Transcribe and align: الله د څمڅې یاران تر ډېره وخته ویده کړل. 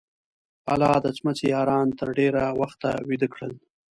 الله 0.73 0.95
د 1.03 1.07
څمڅې 1.17 1.45
یاران 1.55 1.87
تر 1.99 2.07
ډېره 2.19 2.43
وخته 2.61 2.89
ویده 3.07 3.27
کړل. 3.33 3.53